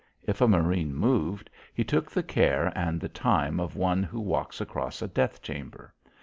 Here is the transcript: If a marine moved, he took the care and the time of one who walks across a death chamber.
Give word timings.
If 0.23 0.41
a 0.41 0.47
marine 0.47 0.95
moved, 0.95 1.51
he 1.75 1.83
took 1.83 2.09
the 2.09 2.23
care 2.23 2.73
and 2.75 2.99
the 2.99 3.07
time 3.07 3.59
of 3.59 3.75
one 3.75 4.01
who 4.01 4.19
walks 4.19 4.59
across 4.59 5.03
a 5.03 5.07
death 5.07 5.43
chamber. 5.43 5.93